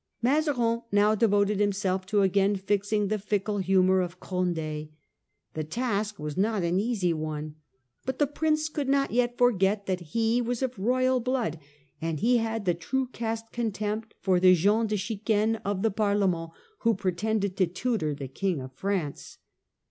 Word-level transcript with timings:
Mazarin 0.23 0.81
now 0.91 1.13
devoted 1.13 1.59
himself 1.59 2.07
to 2.07 2.23
again 2.23 2.55
fixing 2.55 3.07
the 3.07 3.19
fickle 3.19 3.59
humour 3.59 4.01
of 4.01 4.19
Condd 4.19 4.57
The 5.53 5.63
task 5.63 6.17
was 6.17 6.35
not 6.35 6.63
an 6.63 6.79
easy 6.79 7.13
one. 7.13 7.53
But 8.03 8.15
Condi 8.15 8.17
^e 8.17 8.25
^ 8.25 8.49
r 8.49 8.51
* 8.51 8.51
nce 8.51 8.73
cou 8.73 8.81
^ 8.85 8.87
not 8.87 9.11
yet 9.11 9.37
forget 9.37 9.85
that 9.85 9.99
he 9.99 10.41
was 10.41 10.63
of 10.63 10.71
secured 10.71 10.87
by 10.87 10.91
royal 10.91 11.19
blood, 11.19 11.59
and 12.01 12.19
he 12.19 12.37
had 12.37 12.65
the 12.65 12.73
true 12.73 13.09
caste 13.13 13.51
con 13.53 13.65
Mazann. 13.69 13.73
tempt 13.75 14.15
for 14.19 14.39
the' 14.39 14.55
gens 14.55 14.89
de 14.89 14.97
chicane 14.97 15.57
* 15.61 15.63
of 15.63 15.83
the 15.83 15.91
Parlia 15.91 16.31
ment 16.31 16.49
who 16.79 16.95
pretended 16.95 17.55
to 17.57 17.67
tutor 17.67 18.15
the 18.15 18.27
King 18.27 18.59
of 18.59 18.73
France. 18.73 19.37